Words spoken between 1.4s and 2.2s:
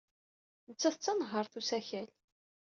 n usakal.